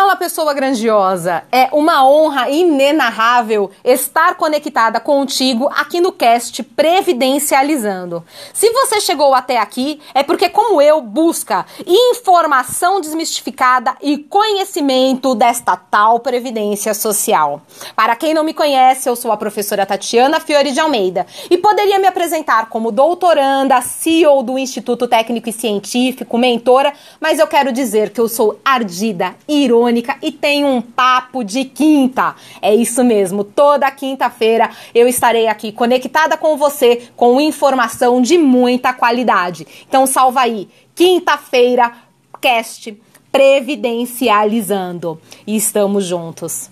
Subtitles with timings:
[0.00, 8.24] Fala pessoa grandiosa, é uma honra inenarrável estar conectada contigo aqui no cast Previdencializando.
[8.54, 15.76] Se você chegou até aqui, é porque, como eu, busca informação desmistificada e conhecimento desta
[15.76, 17.60] tal Previdência Social.
[17.94, 21.98] Para quem não me conhece, eu sou a professora Tatiana Fiore de Almeida e poderia
[21.98, 28.08] me apresentar como doutoranda, CEO do Instituto Técnico e Científico, mentora, mas eu quero dizer
[28.08, 32.36] que eu sou ardida, irônica Verônica e tem um papo de quinta.
[32.62, 38.92] É isso mesmo, toda quinta-feira eu estarei aqui conectada com você com informação de muita
[38.92, 39.66] qualidade.
[39.88, 41.92] Então salva aí, quinta-feira,
[42.40, 42.96] cast
[43.32, 45.20] Previdencializando.
[45.46, 46.68] E estamos juntos.